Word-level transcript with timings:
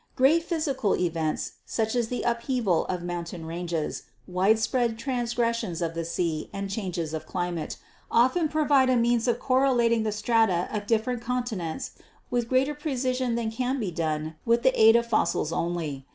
"Great 0.15 0.41
physical 0.41 0.95
events, 0.95 1.51
such 1.63 1.93
as 1.93 2.07
the 2.07 2.23
upheaval 2.23 2.85
of 2.85 3.03
moun 3.03 3.23
tain 3.23 3.45
ranges, 3.45 4.01
widespread 4.25 4.97
transgressions 4.97 5.79
of 5.79 5.93
the 5.93 6.03
sea 6.03 6.49
and 6.51 6.71
changes 6.71 7.13
of 7.13 7.27
climate, 7.27 7.77
often 8.09 8.49
provide 8.49 8.89
a 8.89 8.95
means 8.97 9.27
of 9.27 9.37
correlating 9.39 10.01
the 10.01 10.11
strata 10.11 10.67
of 10.71 10.87
different 10.87 11.21
continents 11.21 11.91
with 12.31 12.49
greater 12.49 12.73
precision 12.73 13.35
than 13.35 13.51
can 13.51 13.79
be 13.79 13.91
done 13.91 14.35
with 14.43 14.63
the 14.63 14.73
aid 14.73 14.95
of 14.95 15.05
fossils 15.05 15.53
only. 15.53 16.07